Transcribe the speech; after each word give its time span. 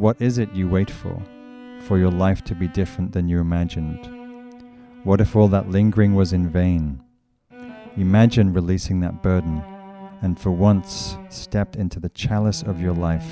What 0.00 0.22
is 0.22 0.38
it 0.38 0.50
you 0.54 0.66
wait 0.66 0.90
for? 0.90 1.22
For 1.80 1.98
your 1.98 2.10
life 2.10 2.42
to 2.44 2.54
be 2.54 2.68
different 2.68 3.12
than 3.12 3.28
you 3.28 3.38
imagined? 3.38 4.08
What 5.04 5.20
if 5.20 5.36
all 5.36 5.48
that 5.48 5.68
lingering 5.68 6.14
was 6.14 6.32
in 6.32 6.48
vain? 6.48 7.02
Imagine 7.98 8.54
releasing 8.54 9.00
that 9.00 9.22
burden 9.22 9.62
and 10.22 10.40
for 10.40 10.52
once 10.52 11.18
stepped 11.28 11.76
into 11.76 12.00
the 12.00 12.08
chalice 12.08 12.62
of 12.62 12.80
your 12.80 12.94
life 12.94 13.30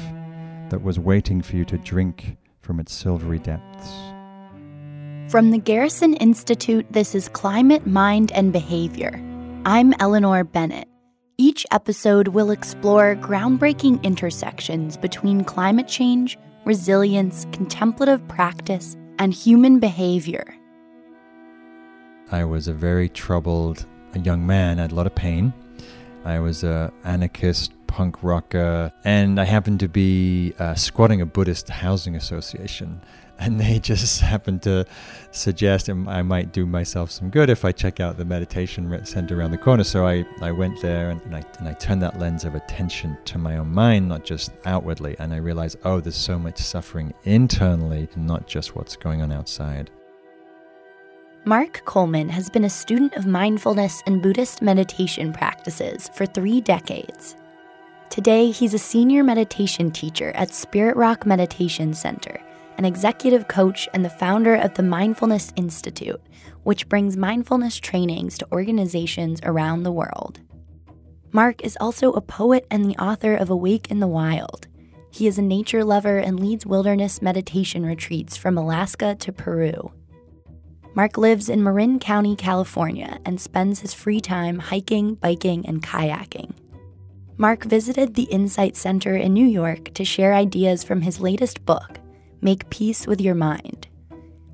that 0.69 0.83
was 0.83 0.99
waiting 0.99 1.41
for 1.41 1.57
you 1.57 1.65
to 1.65 1.79
drink 1.79 2.37
from 2.61 2.81
its 2.81 2.93
silvery 2.93 3.39
depths. 3.39 3.91
From 5.31 5.53
the 5.53 5.63
Garrison 5.65 6.13
Institute, 6.17 6.85
this 6.91 7.15
is 7.15 7.31
Climate, 7.31 7.87
Mind, 7.87 8.31
and 8.33 8.53
Behavior. 8.53 9.19
I'm 9.65 9.95
Eleanor 10.01 10.45
Bennett. 10.45 10.87
Each 11.39 11.65
episode 11.71 12.29
will 12.29 12.51
explore 12.51 13.17
groundbreaking 13.17 14.03
intersections 14.03 14.99
between 14.99 15.45
climate 15.45 15.89
change, 15.89 16.37
resilience, 16.65 17.47
contemplative 17.53 18.27
practice, 18.29 18.97
and 19.19 19.33
human 19.33 19.79
behavior. 19.79 20.45
I 22.31 22.45
was 22.45 22.69
a 22.69 22.75
very 22.75 23.09
troubled 23.09 23.87
young 24.15 24.47
man. 24.47 24.79
I 24.79 24.83
had 24.83 24.93
a 24.93 24.95
lot 24.95 25.07
of 25.07 25.15
pain. 25.15 25.53
I 26.25 26.39
was 26.41 26.63
an 26.65 26.93
anarchist, 27.05 27.73
punk 27.87 28.23
rocker, 28.23 28.93
and 29.05 29.41
I 29.41 29.45
happened 29.45 29.81
to 29.81 29.89
be 29.89 30.53
uh, 30.59 30.75
squatting 30.75 31.21
a 31.21 31.27
Buddhist 31.27 31.69
housing 31.69 32.17
association. 32.17 33.01
And 33.39 33.61
they 33.61 33.79
just 33.79 34.21
happened 34.33 34.63
to 34.63 34.85
suggest 35.31 35.89
I 35.89 36.23
might 36.23 36.53
do 36.53 36.67
myself 36.67 37.11
some 37.11 37.31
good 37.31 37.51
if 37.51 37.65
I 37.65 37.73
check 37.73 38.01
out 38.01 38.17
the 38.17 38.25
meditation 38.25 39.05
center 39.05 39.39
around 39.39 39.53
the 39.53 39.59
corner. 39.59 39.85
So 39.85 40.07
I, 40.07 40.25
I 40.41 40.51
went 40.51 40.81
there 40.83 41.11
and, 41.11 41.21
and, 41.23 41.37
I, 41.37 41.43
and 41.59 41.69
I 41.69 41.73
turned 41.75 42.03
that 42.03 42.19
lens 42.19 42.45
of 42.45 42.55
attention 42.55 43.17
to 43.27 43.39
my 43.39 43.59
own 43.59 43.73
mind, 43.73 44.09
not 44.09 44.25
just 44.25 44.51
outwardly. 44.65 45.17
And 45.19 45.33
I 45.33 45.37
realized, 45.37 45.79
oh, 45.85 46.01
there's 46.01 46.17
so 46.17 46.39
much 46.39 46.59
suffering 46.59 47.15
internally, 47.25 48.09
not 48.17 48.47
just 48.47 48.75
what's 48.75 48.97
going 48.97 49.23
on 49.23 49.33
outside. 49.33 49.91
Mark 51.45 51.83
Coleman 51.87 52.29
has 52.29 52.51
been 52.51 52.65
a 52.65 52.71
student 52.71 53.15
of 53.15 53.25
mindfulness 53.25 54.03
and 54.07 54.21
Buddhist 54.21 54.61
meditation 54.61 55.33
practices 55.33 56.11
for 56.13 56.27
three 56.27 56.61
decades. 56.61 57.37
Today, 58.11 58.51
he's 58.51 58.75
a 58.75 58.79
senior 58.79 59.23
meditation 59.23 59.91
teacher 59.91 60.33
at 60.33 60.53
Spirit 60.53 60.97
Rock 60.97 61.25
Meditation 61.27 61.95
Center, 61.95 62.41
an 62.79 62.85
executive 62.85 63.49
coach, 63.49 63.89
and 63.93 64.05
the 64.05 64.11
founder 64.11 64.55
of 64.55 64.75
the 64.75 64.83
Mindfulness 64.83 65.53
Institute, 65.57 66.23
which 66.63 66.89
brings 66.89 67.17
mindfulness 67.17 67.77
trainings 67.77 68.39
to 68.39 68.51
organizations 68.53 69.41
around 69.43 69.83
the 69.83 69.93
world. 69.93 70.41
Mark 71.33 71.63
is 71.63 71.77
also 71.81 72.13
a 72.13 72.21
poet 72.23 72.67
and 72.71 72.85
the 72.85 72.97
author 72.97 73.35
of 73.35 73.51
Awake 73.51 73.91
in 73.91 74.01
the 74.01 74.07
Wild. 74.07 74.69
He 75.11 75.27
is 75.27 75.39
a 75.39 75.43
nature 75.43 75.85
lover 75.85 76.19
and 76.19 76.39
leads 76.39 76.65
wilderness 76.65 77.21
meditation 77.21 77.85
retreats 77.85 78.37
from 78.37 78.57
Alaska 78.57 79.15
to 79.17 79.33
Peru. 79.33 79.93
Mark 80.95 81.19
lives 81.19 81.49
in 81.49 81.63
Marin 81.63 81.99
County, 81.99 82.35
California, 82.35 83.19
and 83.25 83.41
spends 83.41 83.81
his 83.81 83.93
free 83.93 84.21
time 84.21 84.59
hiking, 84.59 85.15
biking, 85.15 85.67
and 85.67 85.83
kayaking. 85.83 86.53
Mark 87.37 87.65
visited 87.65 88.15
the 88.15 88.25
Insight 88.25 88.77
Center 88.77 89.15
in 89.15 89.33
New 89.33 89.47
York 89.47 89.93
to 89.95 90.05
share 90.05 90.35
ideas 90.35 90.83
from 90.83 91.03
his 91.03 91.21
latest 91.21 91.65
book, 91.65 92.01
Make 92.41 92.71
Peace 92.71 93.05
with 93.05 93.21
Your 93.21 93.35
Mind. 93.35 93.89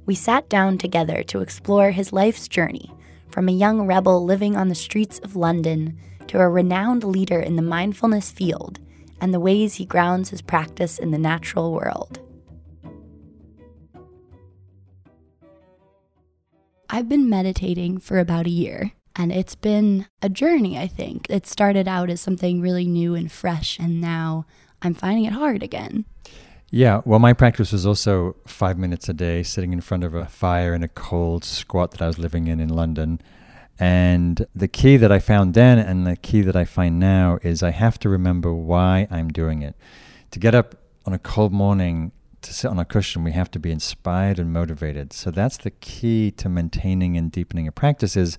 We 0.06 0.14
sat 0.14 0.48
down 0.48 0.78
together 0.78 1.22
to 1.24 1.40
explore 1.40 1.90
his 1.90 2.14
life's 2.14 2.48
journey 2.48 2.90
from 3.28 3.46
a 3.46 3.52
young 3.52 3.86
rebel 3.86 4.24
living 4.24 4.56
on 4.56 4.68
the 4.68 4.74
streets 4.74 5.18
of 5.18 5.36
London 5.36 5.98
to 6.28 6.38
a 6.38 6.48
renowned 6.48 7.04
leader 7.04 7.38
in 7.38 7.56
the 7.56 7.62
mindfulness 7.62 8.30
field 8.30 8.78
and 9.20 9.34
the 9.34 9.40
ways 9.40 9.74
he 9.74 9.84
grounds 9.84 10.30
his 10.30 10.40
practice 10.40 10.98
in 10.98 11.10
the 11.10 11.18
natural 11.18 11.72
world. 11.72 12.20
I've 16.88 17.08
been 17.08 17.28
meditating 17.28 17.98
for 17.98 18.18
about 18.18 18.46
a 18.46 18.50
year, 18.50 18.92
and 19.14 19.30
it's 19.30 19.56
been 19.56 20.06
a 20.22 20.30
journey, 20.30 20.78
I 20.78 20.86
think. 20.86 21.26
It 21.28 21.46
started 21.46 21.86
out 21.86 22.08
as 22.08 22.22
something 22.22 22.62
really 22.62 22.86
new 22.86 23.14
and 23.14 23.30
fresh, 23.30 23.78
and 23.78 24.00
now 24.00 24.46
I'm 24.80 24.94
finding 24.94 25.24
it 25.26 25.32
hard 25.34 25.62
again. 25.62 26.06
Yeah, 26.70 27.02
well, 27.04 27.18
my 27.18 27.32
practice 27.32 27.72
was 27.72 27.86
also 27.86 28.36
five 28.46 28.78
minutes 28.78 29.08
a 29.08 29.12
day, 29.12 29.42
sitting 29.42 29.72
in 29.72 29.80
front 29.80 30.02
of 30.02 30.14
a 30.14 30.26
fire 30.26 30.74
in 30.74 30.82
a 30.82 30.88
cold 30.88 31.44
squat 31.44 31.92
that 31.92 32.02
I 32.02 32.06
was 32.06 32.18
living 32.18 32.48
in 32.48 32.58
in 32.58 32.68
London. 32.68 33.20
And 33.78 34.46
the 34.54 34.68
key 34.68 34.96
that 34.96 35.10
I 35.10 35.18
found 35.18 35.54
then 35.54 35.78
and 35.78 36.06
the 36.06 36.16
key 36.16 36.42
that 36.42 36.56
I 36.56 36.64
find 36.64 36.98
now 36.98 37.38
is 37.42 37.62
I 37.62 37.70
have 37.70 37.98
to 38.00 38.08
remember 38.08 38.52
why 38.54 39.08
I'm 39.10 39.28
doing 39.28 39.62
it. 39.62 39.76
To 40.30 40.38
get 40.38 40.54
up 40.54 40.76
on 41.06 41.12
a 41.12 41.18
cold 41.18 41.52
morning 41.52 42.12
to 42.42 42.52
sit 42.52 42.68
on 42.68 42.78
a 42.78 42.84
cushion, 42.84 43.24
we 43.24 43.32
have 43.32 43.50
to 43.52 43.58
be 43.58 43.70
inspired 43.70 44.38
and 44.38 44.52
motivated. 44.52 45.12
So 45.12 45.30
that's 45.30 45.56
the 45.56 45.70
key 45.70 46.30
to 46.32 46.48
maintaining 46.48 47.16
and 47.16 47.32
deepening 47.32 47.66
a 47.66 47.72
practice 47.72 48.16
is 48.16 48.38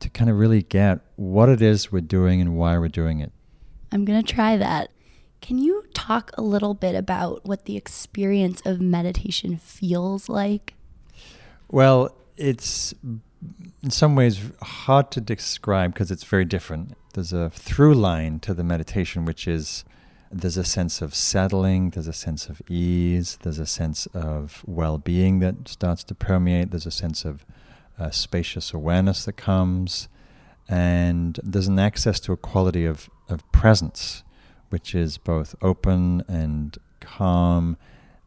to 0.00 0.10
kind 0.10 0.28
of 0.28 0.38
really 0.38 0.62
get 0.62 1.00
what 1.16 1.48
it 1.48 1.62
is 1.62 1.90
we're 1.90 2.00
doing 2.00 2.40
and 2.40 2.56
why 2.56 2.76
we're 2.78 2.88
doing 2.88 3.20
it. 3.20 3.32
I'm 3.92 4.04
going 4.04 4.22
to 4.22 4.34
try 4.34 4.56
that. 4.56 4.90
Can 5.44 5.58
you 5.58 5.84
talk 5.92 6.30
a 6.38 6.40
little 6.40 6.72
bit 6.72 6.94
about 6.94 7.44
what 7.44 7.66
the 7.66 7.76
experience 7.76 8.62
of 8.64 8.80
meditation 8.80 9.58
feels 9.58 10.26
like? 10.30 10.72
Well, 11.70 12.16
it's 12.38 12.94
in 13.82 13.90
some 13.90 14.16
ways 14.16 14.40
hard 14.62 15.10
to 15.10 15.20
describe 15.20 15.92
because 15.92 16.10
it's 16.10 16.24
very 16.24 16.46
different. 16.46 16.96
There's 17.12 17.34
a 17.34 17.50
through 17.50 17.92
line 17.92 18.40
to 18.40 18.54
the 18.54 18.64
meditation, 18.64 19.26
which 19.26 19.46
is 19.46 19.84
there's 20.32 20.56
a 20.56 20.64
sense 20.64 21.02
of 21.02 21.14
settling, 21.14 21.90
there's 21.90 22.08
a 22.08 22.14
sense 22.14 22.48
of 22.48 22.62
ease, 22.70 23.36
there's 23.42 23.58
a 23.58 23.66
sense 23.66 24.06
of 24.14 24.62
well 24.66 24.96
being 24.96 25.40
that 25.40 25.68
starts 25.68 26.04
to 26.04 26.14
permeate, 26.14 26.70
there's 26.70 26.86
a 26.86 26.90
sense 26.90 27.26
of 27.26 27.44
uh, 27.98 28.08
spacious 28.08 28.72
awareness 28.72 29.26
that 29.26 29.34
comes, 29.34 30.08
and 30.70 31.38
there's 31.42 31.68
an 31.68 31.78
access 31.78 32.18
to 32.20 32.32
a 32.32 32.38
quality 32.38 32.86
of, 32.86 33.10
of 33.28 33.52
presence, 33.52 34.24
which 34.70 34.94
is 34.94 35.18
both 35.18 35.54
open 35.62 36.22
and 36.28 36.76
calm 37.00 37.76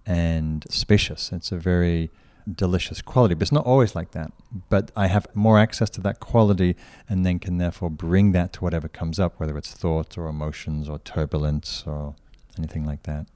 and 0.06 0.66
spacious. 0.70 1.32
It's 1.32 1.52
a 1.52 1.58
very 1.58 2.10
delicious 2.56 3.02
quality, 3.02 3.36
but 3.36 3.44
it's 3.44 3.52
not 3.52 3.66
always 3.66 3.96
like 3.96 4.12
that. 4.12 4.32
But 4.70 4.92
I 4.96 5.08
have 5.08 5.28
more 5.34 5.60
access 5.60 5.90
to 5.92 6.02
that 6.02 6.20
quality 6.20 6.76
and 7.10 7.26
then 7.26 7.40
can 7.40 7.58
therefore 7.58 7.90
bring 7.90 8.32
that 8.32 8.54
to 8.54 8.62
whatever 8.62 8.88
comes 8.88 9.20
up, 9.20 9.40
whether 9.40 9.58
it's 9.58 9.74
thoughts 9.74 10.18
or 10.18 10.28
emotions 10.28 10.88
or 10.88 11.00
turbulence 11.00 11.84
or 11.86 12.16
anything 12.58 12.86
like 12.86 13.04
that. 13.04 13.28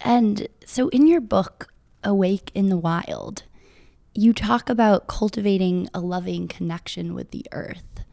And 0.00 0.48
so 0.64 0.88
in 0.88 1.06
your 1.06 1.20
book, 1.20 1.72
Awake 2.02 2.50
in 2.54 2.70
the 2.70 2.78
Wild, 2.78 3.42
you 4.14 4.32
talk 4.32 4.70
about 4.70 5.06
cultivating 5.06 5.88
a 5.92 6.00
loving 6.00 6.48
connection 6.48 7.14
with 7.14 7.30
the 7.30 7.44
earth. 7.52 8.04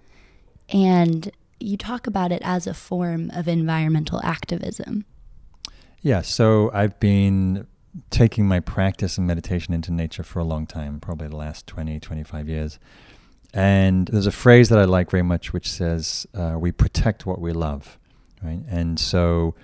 And 0.69 1.31
you 1.59 1.77
talk 1.77 2.07
about 2.07 2.31
it 2.31 2.41
as 2.43 2.67
a 2.67 2.73
form 2.73 3.31
of 3.33 3.47
environmental 3.47 4.21
activism. 4.23 5.05
Yeah, 6.01 6.21
so 6.21 6.71
I've 6.73 6.99
been 6.99 7.67
taking 8.09 8.47
my 8.47 8.59
practice 8.59 9.17
and 9.17 9.25
meditation 9.25 9.73
into 9.73 9.91
nature 9.91 10.23
for 10.23 10.39
a 10.39 10.43
long 10.43 10.67
time, 10.67 10.99
probably 10.99 11.27
the 11.27 11.35
last 11.35 11.67
20, 11.67 11.99
25 11.99 12.47
years. 12.47 12.79
And 13.53 14.07
there's 14.07 14.27
a 14.27 14.31
phrase 14.31 14.69
that 14.69 14.77
I 14.77 14.83
like 14.83 15.09
very 15.09 15.23
much 15.23 15.53
which 15.53 15.69
says, 15.69 16.27
uh, 16.33 16.57
we 16.59 16.71
protect 16.71 17.25
what 17.25 17.39
we 17.39 17.53
love, 17.53 17.97
right? 18.43 18.61
And 18.69 18.99
so 18.99 19.55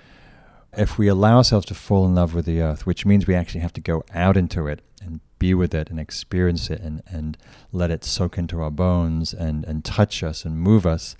if 0.76 0.98
we 0.98 1.08
allow 1.08 1.38
ourselves 1.38 1.66
to 1.68 1.76
fall 1.76 2.06
in 2.06 2.16
love 2.16 2.34
with 2.34 2.46
the 2.46 2.62
earth, 2.62 2.86
which 2.86 3.06
means 3.06 3.28
we 3.28 3.36
actually 3.36 3.62
have 3.62 3.74
to 3.74 3.82
go 3.82 4.04
out 4.14 4.38
into 4.38 4.68
it 4.68 4.82
and 5.02 5.20
be 5.38 5.54
with 5.54 5.76
it 5.76 5.90
and 5.90 6.00
experience 6.00 6.70
it 6.70 6.82
and, 6.82 7.04
and 7.08 7.38
let 7.72 7.92
it 7.92 8.04
soak 8.04 8.38
into 8.38 8.62
our 8.62 8.72
bones 8.72 9.34
and, 9.34 9.64
and 9.66 9.84
touch 9.84 10.24
us 10.24 10.46
and 10.46 10.58
move 10.58 10.86
us. 10.86 11.16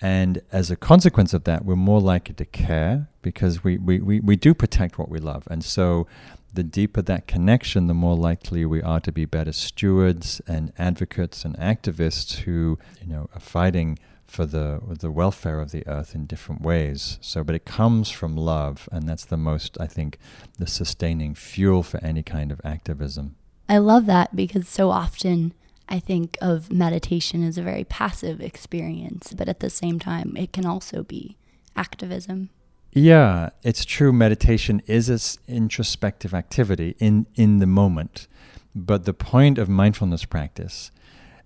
And 0.00 0.42
as 0.52 0.70
a 0.70 0.76
consequence 0.76 1.34
of 1.34 1.44
that, 1.44 1.64
we're 1.64 1.76
more 1.76 2.00
likely 2.00 2.34
to 2.36 2.44
care 2.44 3.08
because 3.22 3.64
we, 3.64 3.78
we, 3.78 3.98
we, 4.00 4.20
we 4.20 4.36
do 4.36 4.54
protect 4.54 4.98
what 4.98 5.08
we 5.08 5.18
love. 5.18 5.48
And 5.50 5.64
so 5.64 6.06
the 6.54 6.62
deeper 6.62 7.02
that 7.02 7.26
connection, 7.26 7.88
the 7.88 7.94
more 7.94 8.16
likely 8.16 8.64
we 8.64 8.82
are 8.82 9.00
to 9.00 9.12
be 9.12 9.24
better 9.24 9.52
stewards 9.52 10.40
and 10.46 10.72
advocates 10.78 11.44
and 11.44 11.56
activists 11.58 12.36
who, 12.38 12.78
you 13.00 13.08
know, 13.08 13.28
are 13.34 13.40
fighting 13.40 13.98
for 14.28 14.44
the 14.44 14.78
the 15.00 15.10
welfare 15.10 15.58
of 15.58 15.70
the 15.70 15.86
earth 15.86 16.14
in 16.14 16.26
different 16.26 16.60
ways. 16.60 17.18
So, 17.22 17.42
but 17.42 17.54
it 17.54 17.64
comes 17.64 18.10
from 18.10 18.36
love, 18.36 18.88
and 18.92 19.08
that's 19.08 19.24
the 19.24 19.38
most, 19.38 19.78
I 19.80 19.86
think, 19.86 20.18
the 20.58 20.66
sustaining 20.66 21.34
fuel 21.34 21.82
for 21.82 21.98
any 22.04 22.22
kind 22.22 22.52
of 22.52 22.60
activism. 22.62 23.36
I 23.68 23.78
love 23.78 24.06
that 24.06 24.36
because 24.36 24.68
so 24.68 24.90
often 24.90 25.54
I 25.88 25.98
think 25.98 26.36
of 26.40 26.70
meditation 26.70 27.42
as 27.42 27.56
a 27.56 27.62
very 27.62 27.84
passive 27.84 28.40
experience, 28.40 29.32
but 29.32 29.48
at 29.48 29.60
the 29.60 29.70
same 29.70 29.98
time, 29.98 30.36
it 30.36 30.52
can 30.52 30.66
also 30.66 31.02
be 31.02 31.36
activism. 31.76 32.50
Yeah, 32.92 33.50
it's 33.62 33.84
true. 33.84 34.12
Meditation 34.12 34.82
is 34.86 35.08
an 35.08 35.54
introspective 35.54 36.34
activity 36.34 36.96
in, 36.98 37.26
in 37.34 37.58
the 37.58 37.66
moment. 37.66 38.26
But 38.74 39.04
the 39.04 39.14
point 39.14 39.58
of 39.58 39.68
mindfulness 39.68 40.24
practice 40.24 40.90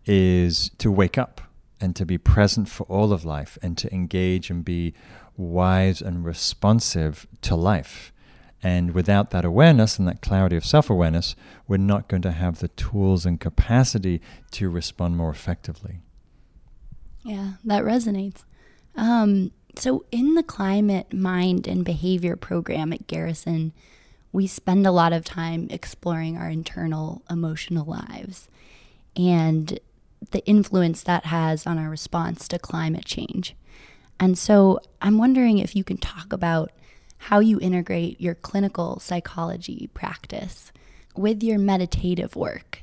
is 0.05 0.71
to 0.79 0.91
wake 0.91 1.19
up 1.19 1.41
and 1.81 1.95
to 1.97 2.05
be 2.05 2.19
present 2.19 2.69
for 2.69 2.85
all 2.85 3.12
of 3.12 3.25
life 3.25 3.59
and 3.62 3.77
to 3.79 3.93
engage 3.93 4.50
and 4.50 4.65
be 4.65 4.95
wise 5.37 6.00
and 6.00 6.25
responsive 6.25 7.27
to 7.43 7.56
life. 7.56 8.12
And 8.62 8.94
without 8.94 9.31
that 9.31 9.44
awareness 9.44 9.99
and 9.99 10.06
that 10.06 10.23
clarity 10.23 10.56
of 10.56 10.64
self 10.64 10.88
awareness, 10.88 11.35
we're 11.67 11.79
not 11.79 12.09
going 12.09 12.23
to 12.23 12.31
have 12.31 12.61
the 12.61 12.69
tools 12.69 13.26
and 13.26 13.41
capacity 13.41 14.20
to 14.53 14.69
respond 14.69 15.17
more 15.17 15.31
effectively. 15.31 16.00
Yeah, 17.25 17.53
that 17.64 17.82
resonates. 17.82 18.44
Um, 18.94 19.50
so, 19.76 20.05
in 20.12 20.35
the 20.35 20.43
climate, 20.43 21.12
mind, 21.12 21.67
and 21.67 21.85
behavior 21.85 22.37
program 22.37 22.93
at 22.93 23.06
Garrison, 23.06 23.73
we 24.31 24.47
spend 24.47 24.87
a 24.87 24.93
lot 24.93 25.12
of 25.12 25.25
time 25.25 25.67
exploring 25.70 26.37
our 26.37 26.49
internal 26.49 27.23
emotional 27.29 27.85
lives 27.85 28.49
and 29.17 29.79
the 30.31 30.44
influence 30.47 31.03
that 31.03 31.26
has 31.26 31.67
on 31.67 31.79
our 31.79 31.91
response 31.91 32.47
to 32.49 32.59
climate 32.59 33.05
change. 33.05 33.56
And 34.20 34.38
so, 34.38 34.79
I'm 35.00 35.19
wondering 35.19 35.59
if 35.59 35.75
you 35.75 35.82
can 35.82 35.97
talk 35.97 36.32
about 36.32 36.70
how 37.27 37.39
you 37.39 37.61
integrate 37.61 38.21
your 38.21 38.35
clinical 38.35 38.99
psychology 38.99 39.89
practice 39.95 40.73
with 41.17 41.41
your 41.41 41.57
meditative 41.57 42.35
work. 42.35 42.83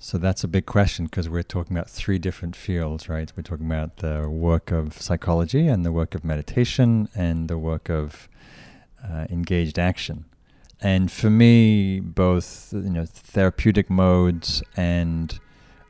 So 0.00 0.18
that's 0.18 0.42
a 0.42 0.48
big 0.48 0.66
question 0.66 1.04
because 1.04 1.28
we're 1.28 1.44
talking 1.44 1.76
about 1.76 1.88
three 1.88 2.18
different 2.18 2.56
fields, 2.56 3.08
right? 3.08 3.32
We're 3.36 3.44
talking 3.44 3.66
about 3.66 3.98
the 3.98 4.28
work 4.28 4.72
of 4.72 5.00
psychology 5.00 5.68
and 5.68 5.84
the 5.84 5.92
work 5.92 6.16
of 6.16 6.24
meditation 6.24 7.08
and 7.14 7.48
the 7.48 7.56
work 7.56 7.88
of 7.88 8.28
uh, 9.04 9.26
engaged 9.30 9.78
action. 9.78 10.24
And 10.80 11.10
for 11.10 11.30
me, 11.30 12.00
both 12.00 12.72
you 12.72 12.90
know 12.90 13.06
therapeutic 13.06 13.88
modes 13.88 14.64
and 14.76 15.38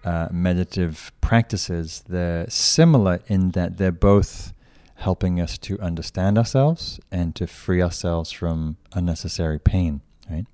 uh, 0.05 0.29
meditative 0.31 1.13
practices, 1.23 2.05
they're 2.07 2.49
similar 2.51 3.21
in 3.27 3.53
that 3.53 3.79
they're 3.79 3.91
both 3.91 4.53
helping 4.97 5.41
us 5.41 5.59
to 5.59 5.79
understand 5.81 6.39
ourselves 6.39 6.99
and 7.11 7.35
to 7.37 7.47
free 7.47 7.83
ourselves 7.83 8.33
from 8.33 8.77
unnecessary 8.95 9.59
pain, 9.59 10.01
right? 10.31 10.47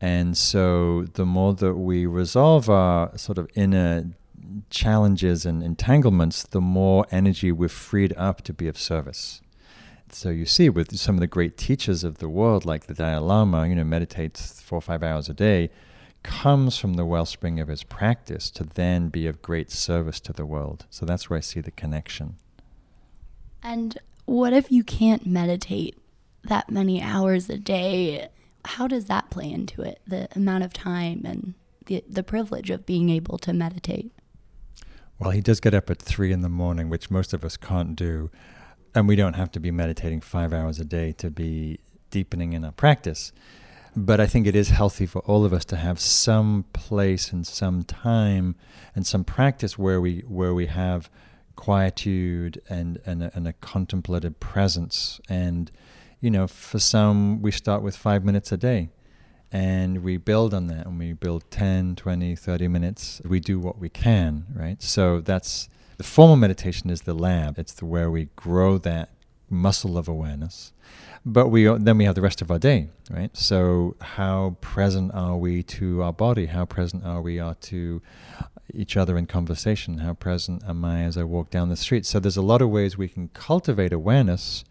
And 0.00 0.36
so 0.36 1.04
the 1.14 1.26
more 1.26 1.54
that 1.54 1.74
we 1.74 2.06
resolve 2.06 2.70
our 2.70 3.16
sort 3.16 3.38
of 3.38 3.48
inner 3.54 4.10
challenges 4.70 5.44
and 5.44 5.62
entanglements, 5.62 6.44
the 6.44 6.60
more 6.60 7.06
energy 7.10 7.52
we're 7.52 7.68
freed 7.68 8.14
up 8.16 8.42
to 8.42 8.52
be 8.52 8.68
of 8.68 8.78
service. 8.78 9.42
So 10.10 10.30
you 10.30 10.46
see 10.46 10.70
with 10.70 10.96
some 10.96 11.16
of 11.16 11.20
the 11.20 11.26
great 11.26 11.58
teachers 11.58 12.04
of 12.04 12.18
the 12.18 12.28
world, 12.28 12.64
like 12.64 12.86
the 12.86 12.94
Dalai 12.94 13.18
Lama, 13.18 13.68
you 13.68 13.74
know, 13.74 13.84
meditates 13.84 14.60
four 14.62 14.78
or 14.78 14.82
five 14.82 15.02
hours 15.02 15.28
a 15.28 15.34
day, 15.34 15.68
comes 16.22 16.78
from 16.78 16.94
the 16.94 17.04
wellspring 17.04 17.60
of 17.60 17.68
his 17.68 17.82
practice 17.82 18.50
to 18.52 18.64
then 18.64 19.08
be 19.08 19.26
of 19.26 19.42
great 19.42 19.70
service 19.70 20.20
to 20.20 20.32
the 20.32 20.46
world. 20.46 20.86
So 20.88 21.04
that's 21.04 21.28
where 21.28 21.36
I 21.36 21.40
see 21.40 21.60
the 21.60 21.70
connection. 21.70 22.36
And 23.68 23.98
what 24.24 24.54
if 24.54 24.72
you 24.72 24.82
can't 24.82 25.26
meditate 25.26 25.94
that 26.44 26.70
many 26.70 27.02
hours 27.02 27.50
a 27.50 27.58
day? 27.58 28.30
How 28.64 28.88
does 28.88 29.04
that 29.06 29.28
play 29.28 29.52
into 29.52 29.82
it? 29.82 30.00
The 30.06 30.26
amount 30.34 30.64
of 30.64 30.72
time 30.72 31.20
and 31.26 31.52
the, 31.84 32.02
the 32.08 32.22
privilege 32.22 32.70
of 32.70 32.86
being 32.86 33.10
able 33.10 33.36
to 33.36 33.52
meditate? 33.52 34.10
Well, 35.18 35.32
he 35.32 35.42
does 35.42 35.60
get 35.60 35.74
up 35.74 35.90
at 35.90 36.00
three 36.00 36.32
in 36.32 36.40
the 36.40 36.48
morning, 36.48 36.88
which 36.88 37.10
most 37.10 37.34
of 37.34 37.44
us 37.44 37.58
can't 37.58 37.94
do. 37.94 38.30
And 38.94 39.06
we 39.06 39.16
don't 39.16 39.34
have 39.34 39.52
to 39.52 39.60
be 39.60 39.70
meditating 39.70 40.22
five 40.22 40.54
hours 40.54 40.80
a 40.80 40.84
day 40.86 41.12
to 41.18 41.30
be 41.30 41.78
deepening 42.10 42.54
in 42.54 42.64
our 42.64 42.72
practice. 42.72 43.32
But 43.94 44.18
I 44.18 44.26
think 44.26 44.46
it 44.46 44.56
is 44.56 44.70
healthy 44.70 45.04
for 45.04 45.18
all 45.26 45.44
of 45.44 45.52
us 45.52 45.66
to 45.66 45.76
have 45.76 46.00
some 46.00 46.64
place 46.72 47.32
and 47.32 47.46
some 47.46 47.82
time 47.82 48.56
and 48.94 49.06
some 49.06 49.24
practice 49.24 49.76
where 49.76 50.00
we 50.00 50.20
where 50.20 50.54
we 50.54 50.66
have 50.66 51.10
quietude 51.58 52.62
and, 52.68 53.00
and, 53.04 53.20
a, 53.20 53.32
and 53.34 53.48
a 53.48 53.52
contemplative 53.54 54.38
presence. 54.38 55.20
And, 55.28 55.72
you 56.20 56.30
know, 56.30 56.46
for 56.46 56.78
some, 56.78 57.42
we 57.42 57.50
start 57.50 57.82
with 57.82 57.96
five 57.96 58.24
minutes 58.24 58.52
a 58.52 58.56
day 58.56 58.90
and 59.50 60.04
we 60.04 60.18
build 60.18 60.54
on 60.54 60.68
that 60.68 60.86
and 60.86 61.00
we 61.00 61.14
build 61.14 61.50
10, 61.50 61.96
20, 61.96 62.36
30 62.36 62.68
minutes. 62.68 63.20
We 63.24 63.40
do 63.40 63.58
what 63.58 63.76
we 63.76 63.88
can, 63.88 64.46
right? 64.54 64.80
So 64.80 65.20
that's 65.20 65.68
the 65.96 66.04
formal 66.04 66.36
meditation 66.36 66.90
is 66.90 67.02
the 67.02 67.12
lab, 67.12 67.58
it's 67.58 67.72
the 67.72 67.86
where 67.86 68.08
we 68.08 68.28
grow 68.36 68.78
that 68.78 69.10
muscle 69.50 69.96
of 69.96 70.08
awareness. 70.08 70.72
But 71.24 71.48
we 71.48 71.64
then 71.64 71.98
we 71.98 72.04
have 72.04 72.14
the 72.14 72.22
rest 72.22 72.40
of 72.40 72.50
our 72.50 72.58
day, 72.58 72.88
right? 73.10 73.36
So 73.36 73.96
how 74.00 74.56
present 74.60 75.12
are 75.14 75.36
we 75.36 75.62
to 75.64 76.02
our 76.02 76.12
body? 76.12 76.46
How 76.46 76.64
present 76.64 77.04
are 77.04 77.20
we 77.20 77.38
are 77.38 77.54
to 77.54 78.00
each 78.72 78.96
other 78.96 79.16
in 79.18 79.26
conversation? 79.26 79.98
How 79.98 80.14
present 80.14 80.62
am 80.66 80.84
I 80.84 81.02
as 81.02 81.16
I 81.16 81.24
walk 81.24 81.50
down 81.50 81.68
the 81.68 81.76
street? 81.76 82.06
So 82.06 82.20
there's 82.20 82.36
a 82.36 82.42
lot 82.42 82.62
of 82.62 82.70
ways 82.70 82.96
we 82.96 83.08
can 83.08 83.28
cultivate 83.28 83.92
awareness 83.92 84.64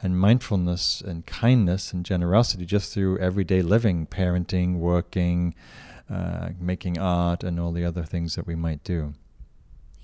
and 0.00 0.18
mindfulness 0.18 1.00
and 1.00 1.26
kindness 1.26 1.92
and 1.92 2.04
generosity 2.04 2.64
just 2.64 2.92
through 2.92 3.18
everyday 3.18 3.62
living, 3.62 4.06
parenting, 4.06 4.78
working, 4.78 5.54
uh, 6.10 6.50
making 6.60 6.98
art, 6.98 7.42
and 7.42 7.58
all 7.58 7.72
the 7.72 7.84
other 7.84 8.04
things 8.04 8.36
that 8.36 8.46
we 8.46 8.54
might 8.54 8.84
do. 8.84 9.14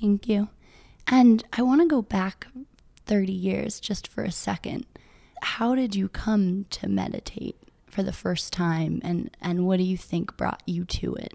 Thank 0.00 0.28
you. 0.28 0.48
And 1.06 1.44
I 1.52 1.62
want 1.62 1.80
to 1.82 1.86
go 1.86 2.02
back 2.02 2.46
30 3.06 3.32
years 3.32 3.80
just 3.80 4.08
for 4.08 4.24
a 4.24 4.32
second. 4.32 4.86
How 5.42 5.74
did 5.74 5.94
you 5.94 6.08
come 6.08 6.66
to 6.70 6.88
meditate 6.88 7.56
for 7.86 8.02
the 8.02 8.12
first 8.12 8.52
time, 8.52 9.00
and, 9.04 9.36
and 9.40 9.66
what 9.66 9.76
do 9.76 9.84
you 9.84 9.96
think 9.96 10.36
brought 10.36 10.62
you 10.66 10.84
to 10.84 11.14
it? 11.14 11.34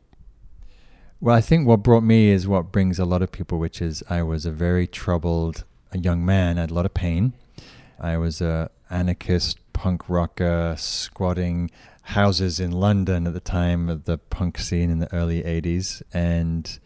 Well, 1.22 1.36
I 1.36 1.42
think 1.42 1.68
what 1.68 1.84
brought 1.84 2.04
me 2.04 2.30
is 2.30 2.48
what 2.48 2.72
brings 2.72 2.98
a 2.98 3.06
lot 3.06 3.22
of 3.22 3.32
people, 3.32 3.60
which 3.60 3.82
is 3.82 4.04
I 4.10 4.24
was 4.24 4.46
a 4.46 4.52
very 4.52 4.88
troubled 4.88 5.64
young 5.94 6.26
man. 6.26 6.58
I 6.58 6.62
had 6.62 6.72
a 6.72 6.74
lot 6.74 6.86
of 6.86 6.94
pain. 6.94 7.34
I 8.00 8.18
was 8.18 8.42
a 8.42 8.72
anarchist 8.90 9.60
punk 9.74 10.10
rocker 10.10 10.76
squatting 10.78 11.72
houses 12.04 12.60
in 12.60 12.72
London 12.72 13.28
at 13.28 13.34
the 13.34 13.40
time 13.40 13.90
of 13.90 14.06
the 14.06 14.18
punk 14.18 14.58
scene 14.58 14.90
in 14.90 15.00
the 15.00 15.14
early 15.14 15.44
80s. 15.44 16.02
And 16.14 16.80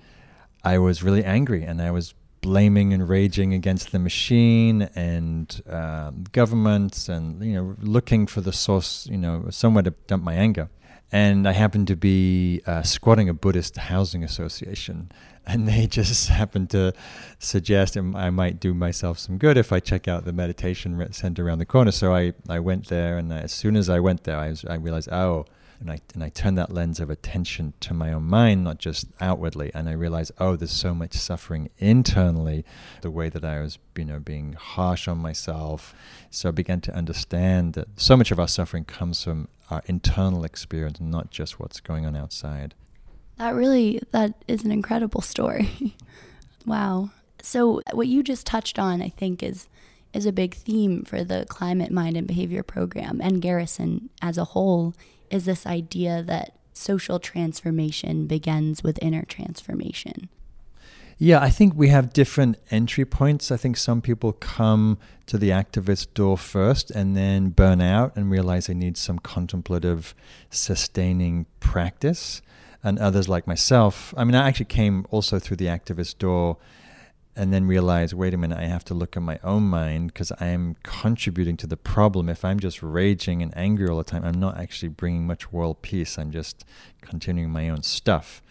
I 0.64 0.78
was 0.80 1.04
really 1.04 1.24
angry 1.24 1.64
and 1.64 1.82
I 1.82 1.92
was 1.92 2.14
blaming 2.44 2.94
and 2.94 3.10
raging 3.10 3.54
against 3.54 3.92
the 3.92 4.00
machine 4.00 4.84
and 4.96 5.62
um, 5.68 6.26
governments 6.32 7.10
and, 7.10 7.44
you 7.44 7.54
know, 7.54 7.76
looking 7.82 8.28
for 8.28 8.42
the 8.42 8.54
source, 8.54 9.08
you 9.10 9.18
know, 9.18 9.48
somewhere 9.50 9.84
to 9.84 9.92
dump 10.08 10.24
my 10.24 10.36
anger 10.36 10.70
and 11.14 11.48
I 11.48 11.52
happened 11.52 11.88
to 11.90 11.96
be 11.96 12.64
uh, 12.66 12.82
squatting 12.82 13.30
a 13.30 13.36
Buddhist 13.36 13.78
housing 13.78 14.24
association, 14.24 15.12
and 15.46 15.68
they 15.68 15.86
just 15.86 16.28
happened 16.42 16.72
to 16.72 16.94
suggest 17.38 17.96
I 17.96 18.30
might 18.32 18.60
do 18.60 18.74
myself 18.74 19.20
some 19.20 19.38
good 19.38 19.56
if 19.56 19.72
I 19.72 19.80
check 19.80 20.08
out 20.08 20.26
the 20.26 20.34
meditation 20.34 21.08
center 21.14 21.46
around 21.46 21.60
the 21.60 21.66
corner. 21.66 21.92
So 21.92 22.16
I, 22.16 22.34
I 22.50 22.60
went 22.60 22.88
there, 22.88 23.20
and 23.20 23.32
as 23.32 23.52
soon 23.52 23.76
as 23.76 23.90
I 23.90 24.00
went 24.00 24.24
there, 24.24 24.38
I, 24.38 24.50
was, 24.50 24.66
I 24.66 24.76
realized, 24.76 25.10
oh, 25.12 25.46
and 25.80 25.92
I 25.92 26.00
and 26.14 26.24
I 26.24 26.30
turned 26.30 26.58
that 26.58 26.72
lens 26.72 27.00
of 27.00 27.10
attention 27.10 27.74
to 27.82 27.94
my 27.94 28.14
own 28.14 28.24
mind, 28.24 28.64
not 28.64 28.78
just 28.78 29.08
outwardly. 29.20 29.72
And 29.74 29.90
I 29.90 29.94
realized, 29.94 30.32
oh, 30.40 30.56
there's 30.56 30.72
so 30.72 30.94
much 30.94 31.14
suffering 31.14 31.70
internally, 31.78 32.66
the 33.02 33.12
way 33.12 33.30
that 33.30 33.44
I 33.44 33.62
was, 33.62 33.80
you 33.98 34.06
know, 34.06 34.20
being 34.20 34.54
harsh 34.54 35.08
on 35.08 35.18
myself. 35.18 35.94
So 36.30 36.50
I 36.50 36.52
began 36.52 36.82
to 36.82 36.96
understand 36.96 37.74
that 37.74 37.88
so 37.98 38.16
much 38.16 38.32
of 38.32 38.40
our 38.40 38.48
suffering 38.48 38.86
comes 38.86 39.24
from 39.24 39.48
our 39.70 39.84
internal 39.86 40.44
experience, 40.44 41.00
not 41.00 41.32
just 41.32 41.60
what's 41.60 41.80
going 41.80 42.06
on 42.06 42.16
outside. 42.16 42.74
That 43.38 43.56
really 43.56 44.02
that 44.12 44.34
is 44.48 44.64
an 44.64 44.72
incredible 44.72 45.22
story. 45.22 45.96
wow. 46.66 47.10
So 47.42 47.82
what 47.92 48.08
you 48.08 48.24
just 48.24 48.46
touched 48.46 48.80
on, 48.80 49.02
I 49.02 49.10
think, 49.10 49.44
is 49.44 49.68
is 50.14 50.26
a 50.26 50.32
big 50.32 50.54
theme 50.54 51.04
for 51.04 51.24
the 51.24 51.46
climate 51.50 51.92
mind 51.92 52.16
and 52.16 52.28
behavior 52.28 52.64
program 52.64 53.20
and 53.22 53.42
Garrison 53.42 54.10
as 54.22 54.38
a 54.38 54.46
whole 54.46 54.94
is 55.30 55.46
this 55.46 55.66
idea 55.66 56.24
that 56.24 56.54
social 56.74 57.20
transformation 57.20 58.28
begins 58.28 58.84
with 58.84 59.00
inner 59.02 59.24
transformation. 59.24 60.30
Yeah, 61.18 61.42
I 61.42 61.50
think 61.50 61.74
we 61.76 61.90
have 61.90 62.12
different 62.12 62.58
entry 62.72 63.06
points. 63.06 63.52
I 63.52 63.58
think 63.58 63.78
some 63.78 64.02
people 64.02 64.34
come 64.34 64.98
to 65.28 65.38
the 65.38 65.50
activist 65.50 66.14
door 66.16 66.38
first 66.38 66.92
and 66.92 67.16
then 67.16 67.50
burn 67.50 67.82
out 67.82 68.16
and 68.16 68.30
realize 68.30 68.68
they 68.68 68.74
need 68.74 68.98
some 68.98 69.20
contemplative, 69.20 70.16
sustaining 70.50 71.46
practice. 71.60 72.42
And 72.84 73.00
others, 73.00 73.30
like 73.30 73.48
myself, 73.48 74.14
I 74.18 74.26
mean, 74.26 74.36
I 74.36 74.48
actually 74.48 74.66
came 74.66 75.06
also 75.10 75.40
through 75.40 75.58
the 75.58 75.68
activist 75.68 76.18
door 76.18 76.58
and 77.36 77.52
then 77.52 77.66
realize, 77.66 78.14
wait 78.14 78.34
a 78.34 78.38
minute, 78.38 78.60
I 78.60 78.66
have 78.66 78.86
to 78.86 78.94
look 78.94 79.18
at 79.18 79.24
my 79.24 79.40
own 79.44 79.64
mind 79.64 80.14
because 80.14 80.32
I 80.40 80.48
am 80.48 80.76
contributing 80.84 81.58
to 81.58 81.68
the 81.68 81.78
problem. 81.78 82.30
If 82.30 82.46
I'm 82.46 82.60
just 82.60 82.84
raging 82.84 83.42
and 83.42 83.56
angry 83.58 83.88
all 83.88 83.98
the 83.98 84.04
time, 84.04 84.24
I'm 84.24 84.40
not 84.40 84.60
actually 84.60 84.90
bringing 84.90 85.26
much 85.26 85.52
world 85.52 85.82
peace. 85.82 86.20
I'm 86.20 86.32
just 86.32 86.64
continuing 87.02 87.50
my 87.50 87.70
own 87.70 87.82
stuff. 87.82 88.42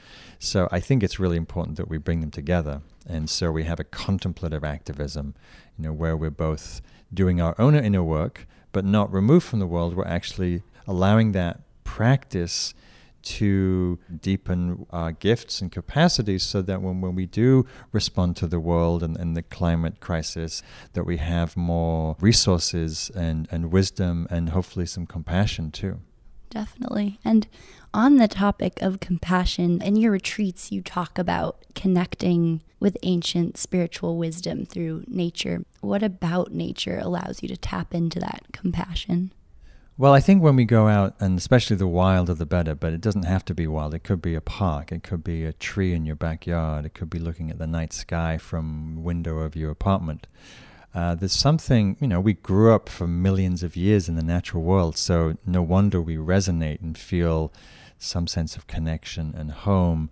So 0.41 0.69
I 0.73 0.81
think 0.81 1.05
it's 1.05 1.21
really 1.21 1.37
important 1.37 1.77
that 1.77 1.89
we 1.89 1.99
bring 1.99 2.21
them 2.21 2.33
together. 2.33 2.83
And 3.07 3.31
so 3.31 3.53
we 3.53 3.65
have 3.65 3.79
a 3.79 3.85
contemplative 3.85 4.65
activism, 4.65 5.35
you 5.79 5.85
know, 5.85 5.93
where 5.93 6.17
we're 6.17 6.31
both 6.31 6.81
doing 7.15 7.41
our 7.41 7.55
own 7.61 7.77
inner 7.77 8.03
work, 8.03 8.47
but 8.73 8.85
not 8.85 9.13
removed 9.13 9.47
from 9.47 9.61
the 9.61 9.67
world. 9.67 9.95
We're 9.95 10.07
actually 10.07 10.63
allowing 10.89 11.33
that 11.33 11.61
practice 11.85 12.75
to 13.23 13.99
deepen 14.21 14.87
our 14.91 15.13
gifts 15.13 15.61
and 15.61 15.71
capacities 15.71 16.43
so 16.43 16.63
that 16.63 16.83
when, 16.83 17.01
when 17.01 17.15
we 17.15 17.27
do 17.27 17.67
respond 17.93 18.37
to 18.37 18.47
the 18.47 18.61
world 18.61 19.03
and, 19.03 19.17
and 19.17 19.37
the 19.37 19.43
climate 19.43 20.01
crisis, 20.01 20.63
that 20.93 21.05
we 21.05 21.17
have 21.19 21.57
more 21.57 22.17
resources 22.21 23.11
and, 23.15 23.49
and 23.51 23.73
wisdom 23.73 24.27
and 24.31 24.51
hopefully 24.51 24.87
some 24.87 25.07
compassion 25.07 25.71
too. 25.71 26.01
Definitely. 26.51 27.19
And 27.25 27.49
on 27.95 28.17
the 28.17 28.29
topic 28.29 28.83
of 28.83 29.01
compassion, 29.01 29.81
in 29.81 29.97
your 29.97 30.13
retreats, 30.13 30.71
you 30.71 30.83
talk 30.83 31.19
about 31.19 31.65
connecting 31.75 32.63
with 32.79 32.99
ancient 33.03 33.57
spiritual 33.57 34.19
wisdom 34.19 34.67
through 34.67 35.05
nature. 35.07 35.65
What 35.81 36.03
about 36.03 36.53
nature 36.53 36.99
allows 37.01 37.43
you 37.43 37.49
to 37.49 37.57
tap 37.57 37.95
into 37.95 38.21
that 38.21 38.43
compassion? 38.53 39.33
Well, 39.99 40.15
I 40.15 40.21
think 40.21 40.43
when 40.43 40.57
we 40.57 40.65
go 40.65 40.89
out, 40.89 41.15
and 41.21 41.37
especially 41.39 41.77
the 41.77 41.87
wilder 41.87 42.33
the 42.33 42.47
better, 42.47 42.75
but 42.75 42.95
it 42.95 43.03
doesn't 43.03 43.25
have 43.25 43.45
to 43.45 43.55
be 43.55 43.67
wild. 43.67 43.93
It 43.93 44.05
could 44.05 44.23
be 44.23 44.35
a 44.35 44.41
park, 44.41 44.91
it 44.91 45.03
could 45.03 45.23
be 45.23 45.45
a 45.45 45.53
tree 45.53 45.93
in 45.93 46.07
your 46.07 46.17
backyard, 46.17 46.87
it 46.87 46.95
could 46.95 47.11
be 47.11 47.19
looking 47.19 47.51
at 47.51 47.59
the 47.59 47.67
night 47.67 47.93
sky 47.93 48.39
from 48.39 49.05
window 49.05 49.41
of 49.41 49.55
your 49.55 49.71
apartment. 49.71 50.27
Uh, 50.95 51.15
there's 51.15 51.33
something, 51.33 51.97
you 52.01 52.09
know, 52.09 52.21
we 52.21 52.33
grew 52.33 52.75
up 52.75 52.89
for 52.89 53.07
millions 53.07 53.63
of 53.63 53.77
years 53.77 54.09
in 54.09 54.17
the 54.17 54.23
natural 54.23 54.63
world, 54.63 54.97
so 54.97 55.37
no 55.45 55.61
wonder 55.61 56.01
we 56.01 56.17
resonate 56.17 56.81
and 56.81 56.97
feel 56.97 57.53
some 57.99 58.27
sense 58.27 58.57
of 58.57 58.67
connection 58.67 59.35
and 59.37 59.51
home. 59.51 60.11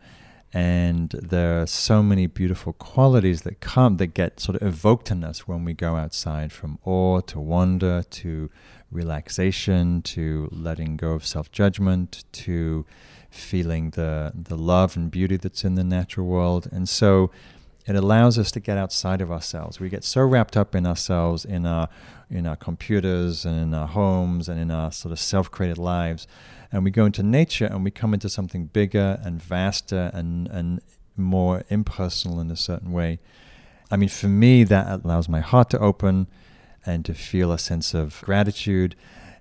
And 0.52 1.10
there 1.10 1.62
are 1.62 1.66
so 1.66 2.02
many 2.02 2.26
beautiful 2.26 2.72
qualities 2.72 3.42
that 3.42 3.60
come, 3.60 3.98
that 3.98 4.08
get 4.08 4.40
sort 4.40 4.60
of 4.60 4.66
evoked 4.66 5.10
in 5.10 5.22
us 5.22 5.46
when 5.46 5.64
we 5.64 5.74
go 5.74 5.96
outside 5.96 6.50
from 6.50 6.78
awe 6.84 7.20
to 7.20 7.38
wonder 7.38 8.02
to 8.10 8.50
relaxation 8.90 10.02
to 10.02 10.48
letting 10.50 10.96
go 10.96 11.12
of 11.12 11.24
self 11.24 11.52
judgment 11.52 12.24
to 12.32 12.84
feeling 13.30 13.90
the, 13.90 14.32
the 14.34 14.56
love 14.56 14.96
and 14.96 15.10
beauty 15.12 15.36
that's 15.36 15.64
in 15.64 15.76
the 15.76 15.84
natural 15.84 16.26
world. 16.26 16.68
And 16.72 16.88
so 16.88 17.30
it 17.86 17.96
allows 17.96 18.38
us 18.38 18.50
to 18.52 18.60
get 18.60 18.76
outside 18.76 19.20
of 19.20 19.32
ourselves. 19.32 19.80
We 19.80 19.88
get 19.88 20.04
so 20.04 20.22
wrapped 20.22 20.56
up 20.56 20.74
in 20.74 20.86
ourselves, 20.86 21.44
in 21.44 21.66
our, 21.66 21.88
in 22.30 22.46
our 22.46 22.56
computers 22.56 23.44
and 23.44 23.58
in 23.60 23.74
our 23.74 23.88
homes 23.88 24.48
and 24.48 24.60
in 24.60 24.70
our 24.70 24.92
sort 24.92 25.12
of 25.12 25.18
self 25.18 25.50
created 25.50 25.78
lives. 25.78 26.26
And 26.70 26.84
we 26.84 26.90
go 26.90 27.06
into 27.06 27.22
nature 27.22 27.66
and 27.66 27.82
we 27.82 27.90
come 27.90 28.14
into 28.14 28.28
something 28.28 28.66
bigger 28.66 29.18
and 29.24 29.42
vaster 29.42 30.10
and, 30.12 30.46
and 30.48 30.80
more 31.16 31.64
impersonal 31.68 32.40
in 32.40 32.50
a 32.50 32.56
certain 32.56 32.92
way. 32.92 33.18
I 33.90 33.96
mean, 33.96 34.08
for 34.08 34.28
me, 34.28 34.62
that 34.64 35.04
allows 35.04 35.28
my 35.28 35.40
heart 35.40 35.70
to 35.70 35.78
open 35.78 36.28
and 36.86 37.04
to 37.06 37.14
feel 37.14 37.50
a 37.50 37.58
sense 37.58 37.92
of 37.92 38.22
gratitude. 38.24 38.94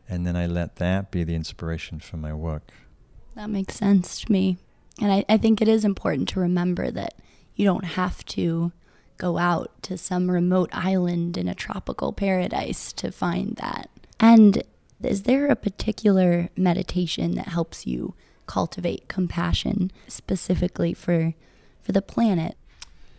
And 0.08 0.26
then 0.26 0.36
I 0.36 0.48
let 0.48 0.78
that 0.78 1.12
be 1.12 1.24
the 1.24 1.36
inspiration 1.36 2.00
for 2.00 2.18
my 2.18 2.34
work. 2.34 2.72
That 3.36 3.50
makes 3.50 3.76
sense 3.76 4.22
to 4.22 4.32
me. 4.32 4.58
And 5.00 5.12
I, 5.12 5.26
I 5.30 5.38
think 5.38 5.62
it 5.62 5.68
is 5.68 5.86
important 5.86 6.28
to 6.30 6.40
remember 6.40 6.90
that 6.92 7.14
you 7.60 7.66
don't 7.66 7.84
have 7.84 8.24
to 8.26 8.72
go 9.18 9.38
out 9.38 9.72
to 9.84 9.98
some 9.98 10.32
remote 10.32 10.70
island 10.72 11.38
in 11.38 11.50
a 11.50 11.54
tropical 11.54 12.14
paradise 12.14 12.94
to 12.94 13.12
find 13.12 13.58
that. 13.58 13.90
And 14.18 14.64
is 15.04 15.24
there 15.24 15.48
a 15.48 15.58
particular 15.58 16.50
meditation 16.56 17.36
that 17.36 17.50
helps 17.50 17.86
you 17.86 18.14
cultivate 18.46 19.10
compassion 19.10 19.92
specifically 20.08 20.94
for 20.94 21.34
for 21.84 21.92
the 21.92 22.02
planet? 22.02 22.56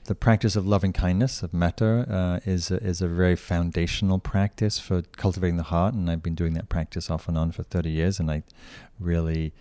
the 0.05 0.15
practice 0.17 0.57
of 0.57 0.67
loving 0.67 0.93
kindness, 0.93 1.41
of 1.41 1.55
metta, 1.55 2.05
uh, 2.11 2.41
is, 2.45 2.73
a, 2.73 2.83
is 2.83 3.01
a 3.01 3.07
very 3.07 3.37
foundational 3.37 4.19
practice 4.19 4.77
for 4.77 5.03
cultivating 5.03 5.57
the 5.57 5.63
heart. 5.63 5.95
And 5.95 6.11
I've 6.11 6.23
been 6.23 6.35
doing 6.35 6.55
that 6.55 6.69
practice 6.69 7.09
off 7.11 7.29
and 7.29 7.39
on 7.39 7.53
for 7.53 7.63
30 7.63 7.91
years. 7.91 8.19
And 8.19 8.29
I 8.29 8.43
really 8.99 9.53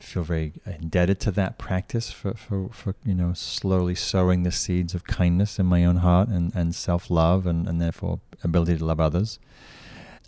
feel 0.00 0.22
very 0.22 0.52
indebted 0.66 1.20
to 1.20 1.30
that 1.32 1.58
practice 1.58 2.10
for, 2.10 2.34
for, 2.34 2.68
for 2.70 2.94
you 3.04 3.14
know, 3.14 3.32
slowly 3.32 3.94
sowing 3.94 4.42
the 4.42 4.52
seeds 4.52 4.94
of 4.94 5.04
kindness 5.04 5.58
in 5.58 5.66
my 5.66 5.84
own 5.84 5.96
heart 5.96 6.28
and, 6.28 6.54
and 6.54 6.74
self 6.74 7.10
love 7.10 7.46
and, 7.46 7.68
and 7.68 7.80
therefore 7.80 8.20
ability 8.42 8.78
to 8.78 8.84
love 8.84 9.00
others. 9.00 9.38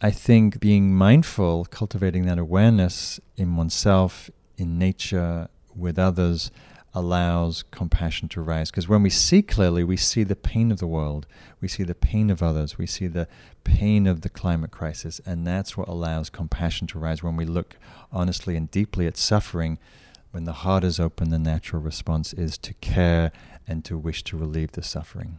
I 0.02 0.10
think 0.10 0.60
being 0.60 0.94
mindful, 0.94 1.66
cultivating 1.66 2.24
that 2.26 2.38
awareness 2.38 3.20
in 3.36 3.56
oneself, 3.56 4.30
in 4.56 4.78
nature, 4.78 5.48
with 5.76 5.98
others, 5.98 6.50
allows 6.92 7.62
compassion 7.70 8.28
to 8.28 8.40
rise. 8.40 8.70
Because 8.70 8.88
when 8.88 9.02
we 9.02 9.10
see 9.10 9.42
clearly, 9.42 9.84
we 9.84 9.96
see 9.96 10.24
the 10.24 10.36
pain 10.36 10.72
of 10.72 10.78
the 10.78 10.86
world, 10.86 11.26
we 11.60 11.68
see 11.68 11.84
the 11.84 11.94
pain 11.94 12.30
of 12.30 12.42
others, 12.42 12.78
we 12.78 12.86
see 12.86 13.06
the 13.06 13.28
pain 13.64 14.06
of 14.06 14.22
the 14.22 14.28
climate 14.28 14.70
crisis, 14.70 15.20
and 15.24 15.46
that's 15.46 15.76
what 15.76 15.88
allows 15.88 16.30
compassion 16.30 16.86
to 16.88 16.98
rise. 16.98 17.22
When 17.22 17.36
we 17.36 17.44
look 17.44 17.76
honestly 18.12 18.56
and 18.56 18.70
deeply 18.70 19.06
at 19.06 19.16
suffering, 19.16 19.78
when 20.32 20.44
the 20.44 20.52
heart 20.52 20.84
is 20.84 21.00
open, 21.00 21.30
the 21.30 21.38
natural 21.38 21.82
response 21.82 22.32
is 22.32 22.56
to 22.58 22.74
care 22.74 23.32
and 23.66 23.84
to 23.84 23.96
wish 23.96 24.22
to 24.24 24.36
relieve 24.36 24.72
the 24.72 24.82
suffering. 24.82 25.38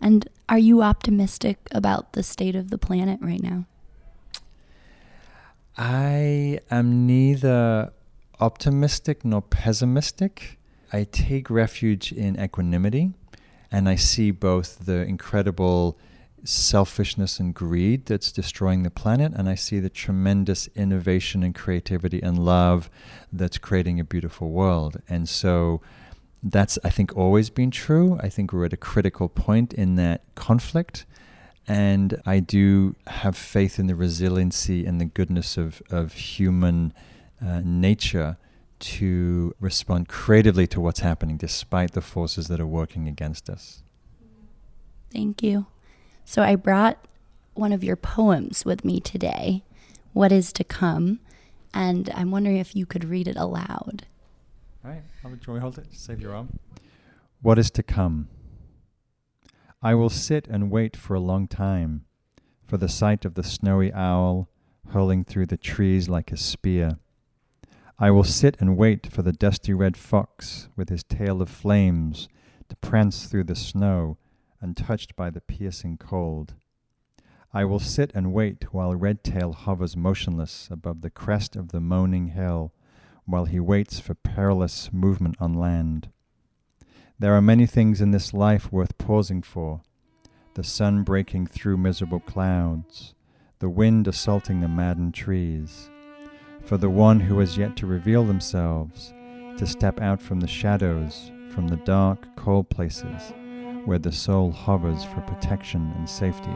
And 0.00 0.28
are 0.48 0.58
you 0.58 0.82
optimistic 0.82 1.58
about 1.72 2.12
the 2.12 2.22
state 2.22 2.54
of 2.54 2.70
the 2.70 2.78
planet 2.78 3.18
right 3.20 3.42
now? 3.42 3.66
I 5.76 6.60
am 6.70 7.06
neither 7.06 7.92
optimistic 8.40 9.24
nor 9.24 9.42
pessimistic. 9.42 10.57
I 10.92 11.04
take 11.04 11.50
refuge 11.50 12.12
in 12.12 12.40
equanimity 12.40 13.12
and 13.70 13.88
I 13.88 13.96
see 13.96 14.30
both 14.30 14.86
the 14.86 15.04
incredible 15.04 15.98
selfishness 16.44 17.38
and 17.38 17.54
greed 17.54 18.06
that's 18.06 18.32
destroying 18.32 18.82
the 18.82 18.90
planet, 18.90 19.32
and 19.34 19.48
I 19.48 19.54
see 19.54 19.80
the 19.80 19.90
tremendous 19.90 20.68
innovation 20.74 21.42
and 21.42 21.54
creativity 21.54 22.22
and 22.22 22.38
love 22.38 22.88
that's 23.32 23.58
creating 23.58 24.00
a 24.00 24.04
beautiful 24.04 24.50
world. 24.50 25.02
And 25.08 25.28
so 25.28 25.80
that's, 26.42 26.78
I 26.84 26.90
think, 26.90 27.16
always 27.16 27.50
been 27.50 27.70
true. 27.70 28.18
I 28.22 28.28
think 28.28 28.52
we're 28.52 28.66
at 28.66 28.72
a 28.72 28.78
critical 28.78 29.28
point 29.28 29.74
in 29.74 29.96
that 29.96 30.22
conflict. 30.34 31.04
And 31.66 32.22
I 32.24 32.40
do 32.40 32.96
have 33.06 33.36
faith 33.36 33.78
in 33.78 33.88
the 33.88 33.94
resiliency 33.94 34.86
and 34.86 35.00
the 35.00 35.04
goodness 35.04 35.58
of, 35.58 35.82
of 35.90 36.14
human 36.14 36.94
uh, 37.44 37.60
nature 37.62 38.38
to 38.80 39.54
respond 39.60 40.08
creatively 40.08 40.66
to 40.68 40.80
what's 40.80 41.00
happening 41.00 41.36
despite 41.36 41.92
the 41.92 42.00
forces 42.00 42.48
that 42.48 42.60
are 42.60 42.66
working 42.66 43.08
against 43.08 43.50
us. 43.50 43.82
Thank 45.12 45.42
you. 45.42 45.66
So 46.24 46.42
I 46.42 46.56
brought 46.56 46.98
one 47.54 47.72
of 47.72 47.82
your 47.82 47.96
poems 47.96 48.64
with 48.64 48.84
me 48.84 49.00
today, 49.00 49.64
What 50.12 50.30
is 50.30 50.52
to 50.52 50.64
Come, 50.64 51.20
and 51.74 52.10
I'm 52.14 52.30
wondering 52.30 52.58
if 52.58 52.76
you 52.76 52.86
could 52.86 53.04
read 53.04 53.28
it 53.28 53.36
aloud. 53.36 54.06
All 54.84 54.90
right, 54.90 55.02
how 55.22 55.30
would 55.30 55.46
you 55.46 55.58
hold 55.58 55.78
it? 55.78 55.86
Save 55.92 56.20
your 56.20 56.34
arm. 56.34 56.58
What 57.42 57.58
is 57.58 57.70
to 57.72 57.82
come? 57.82 58.28
I 59.82 59.94
will 59.94 60.10
sit 60.10 60.46
and 60.48 60.70
wait 60.70 60.96
for 60.96 61.14
a 61.14 61.20
long 61.20 61.46
time 61.46 62.04
for 62.66 62.76
the 62.76 62.88
sight 62.88 63.24
of 63.24 63.34
the 63.34 63.42
snowy 63.42 63.92
owl 63.92 64.48
hurling 64.90 65.24
through 65.24 65.46
the 65.46 65.56
trees 65.56 66.08
like 66.08 66.32
a 66.32 66.36
spear 66.36 66.98
I 68.00 68.12
will 68.12 68.22
sit 68.22 68.56
and 68.60 68.76
wait 68.76 69.10
for 69.12 69.22
the 69.22 69.32
dusty 69.32 69.74
red 69.74 69.96
fox 69.96 70.68
with 70.76 70.88
his 70.88 71.02
tail 71.02 71.42
of 71.42 71.48
flames 71.48 72.28
to 72.68 72.76
prance 72.76 73.26
through 73.26 73.44
the 73.44 73.56
snow, 73.56 74.18
untouched 74.60 75.16
by 75.16 75.30
the 75.30 75.40
piercing 75.40 75.96
cold. 75.96 76.54
I 77.52 77.64
will 77.64 77.80
sit 77.80 78.12
and 78.14 78.32
wait 78.32 78.72
while 78.72 78.94
Redtail 78.94 79.52
hovers 79.52 79.96
motionless 79.96 80.68
above 80.70 81.00
the 81.00 81.10
crest 81.10 81.56
of 81.56 81.72
the 81.72 81.80
moaning 81.80 82.28
hill, 82.28 82.72
while 83.24 83.46
he 83.46 83.58
waits 83.58 83.98
for 83.98 84.14
perilous 84.14 84.92
movement 84.92 85.34
on 85.40 85.54
land. 85.54 86.08
There 87.18 87.34
are 87.34 87.42
many 87.42 87.66
things 87.66 88.00
in 88.00 88.12
this 88.12 88.32
life 88.32 88.70
worth 88.70 88.96
pausing 88.98 89.42
for 89.42 89.80
the 90.54 90.62
sun 90.62 91.02
breaking 91.02 91.48
through 91.48 91.78
miserable 91.78 92.20
clouds, 92.20 93.14
the 93.58 93.68
wind 93.68 94.06
assaulting 94.06 94.60
the 94.60 94.68
maddened 94.68 95.14
trees 95.14 95.90
for 96.68 96.76
the 96.76 96.90
one 96.90 97.18
who 97.18 97.38
has 97.38 97.56
yet 97.56 97.74
to 97.76 97.86
reveal 97.86 98.24
themselves, 98.24 99.14
to 99.56 99.66
step 99.66 100.02
out 100.02 100.20
from 100.20 100.38
the 100.38 100.46
shadows, 100.46 101.32
from 101.48 101.66
the 101.66 101.78
dark, 101.78 102.28
cold 102.36 102.68
places 102.68 103.32
where 103.86 103.98
the 103.98 104.12
soul 104.12 104.52
hovers 104.52 105.02
for 105.02 105.22
protection 105.22 105.90
and 105.96 106.06
safety. 106.06 106.52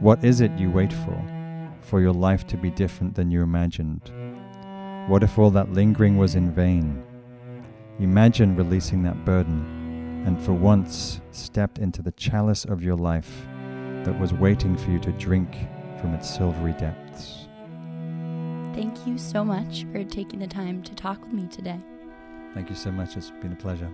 What 0.00 0.24
is 0.24 0.40
it 0.40 0.50
you 0.52 0.70
wait 0.70 0.90
for? 0.90 1.22
For 1.82 2.00
your 2.00 2.14
life 2.14 2.46
to 2.46 2.56
be 2.56 2.70
different 2.70 3.14
than 3.14 3.30
you 3.30 3.42
imagined? 3.42 4.10
What 5.06 5.22
if 5.22 5.38
all 5.38 5.50
that 5.50 5.74
lingering 5.74 6.16
was 6.16 6.34
in 6.34 6.50
vain? 6.50 7.02
Imagine 7.98 8.56
releasing 8.56 9.02
that 9.02 9.22
burden 9.26 10.22
and 10.26 10.40
for 10.40 10.54
once 10.54 11.20
stepped 11.30 11.78
into 11.78 12.00
the 12.00 12.12
chalice 12.12 12.64
of 12.64 12.82
your 12.82 12.96
life 12.96 13.46
that 14.04 14.18
was 14.18 14.32
waiting 14.32 14.78
for 14.78 14.90
you 14.90 14.98
to 15.00 15.12
drink 15.12 15.54
from 16.00 16.14
its 16.14 16.34
silvery 16.34 16.72
depths. 16.78 17.47
Thank 18.78 19.08
you 19.08 19.18
so 19.18 19.44
much 19.44 19.84
for 19.90 20.04
taking 20.04 20.38
the 20.38 20.46
time 20.46 20.84
to 20.84 20.94
talk 20.94 21.20
with 21.24 21.32
me 21.32 21.48
today. 21.48 21.80
Thank 22.54 22.70
you 22.70 22.76
so 22.76 22.92
much. 22.92 23.16
It's 23.16 23.32
been 23.42 23.52
a 23.52 23.56
pleasure. 23.56 23.90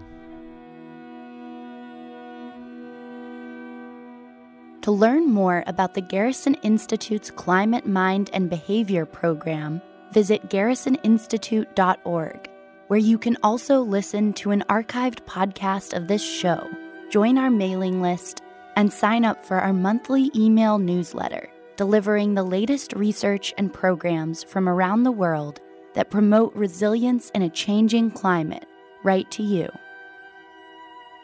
To 4.83 4.93
learn 4.93 5.31
more 5.31 5.65
about 5.67 5.95
the 5.95 6.03
Garrison 6.03 6.53
Institute's 6.57 7.31
Climate, 7.31 7.87
Mind, 7.87 8.29
and 8.35 8.51
Behavior 8.51 9.07
program, 9.07 9.81
visit 10.13 10.51
garrisoninstitute.org, 10.51 12.51
where 12.89 13.01
you 13.01 13.17
can 13.17 13.39
also 13.43 13.81
listen 13.81 14.35
to 14.35 14.51
an 14.51 14.65
archived 14.69 15.25
podcast 15.25 15.97
of 15.97 16.09
this 16.09 16.23
show, 16.23 16.69
join 17.11 17.39
our 17.39 17.51
mailing 17.51 18.03
list, 18.03 18.43
and 18.77 18.93
sign 18.93 19.25
up 19.25 19.47
for 19.47 19.57
our 19.57 19.73
monthly 19.73 20.31
email 20.37 20.79
newsletter, 20.79 21.49
delivering 21.77 22.35
the 22.35 22.43
latest 22.43 22.93
research 22.95 23.53
and 23.59 23.73
programs 23.73 24.43
from 24.45 24.69
around 24.69 25.03
the 25.03 25.13
world 25.13 25.61
that 25.95 26.11
promote 26.11 26.55
resilience 26.55 27.31
in 27.31 27.43
a 27.43 27.51
changing 27.51 28.11
climate 28.11 28.67
right 29.05 29.31
to 29.31 29.43
you. 29.43 29.69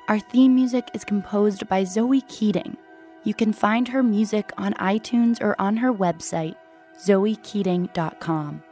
Our 0.08 0.18
theme 0.18 0.54
music 0.54 0.88
is 0.94 1.04
composed 1.04 1.68
by 1.68 1.84
Zoe 1.84 2.22
Keating. 2.22 2.76
You 3.24 3.34
can 3.34 3.52
find 3.52 3.86
her 3.88 4.02
music 4.02 4.50
on 4.58 4.74
iTunes 4.74 5.40
or 5.40 5.54
on 5.60 5.76
her 5.76 5.92
website, 5.92 6.56
zoekeating.com. 6.98 8.62